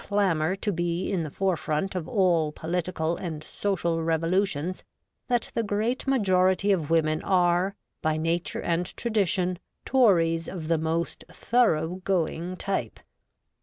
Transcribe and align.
25 0.07 0.09
clamour 0.09 0.55
to 0.55 0.71
be 0.71 1.11
in 1.11 1.21
the 1.21 1.29
forefront 1.29 1.93
of 1.93 2.09
all 2.09 2.51
political 2.51 3.15
and 3.17 3.43
social 3.43 4.01
revolutions, 4.01 4.83
that 5.27 5.51
the 5.53 5.61
great 5.61 6.07
majority 6.07 6.71
of 6.71 6.89
women 6.89 7.21
are, 7.21 7.75
by 8.01 8.17
nature 8.17 8.63
and 8.63 8.97
tradition, 8.97 9.59
Tories 9.85 10.49
of 10.49 10.69
the 10.69 10.79
most 10.79 11.23
thorough 11.31 12.01
going 12.03 12.57
type. 12.57 12.99